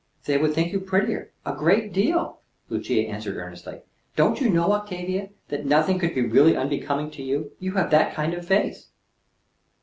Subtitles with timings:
[0.25, 3.81] "They would think you prettier, a great deal," Lucia answered earnestly.
[4.15, 7.51] "Don't you know, Octavia, that nothing could be really unbecoming to you?
[7.59, 8.87] You have that kind of face."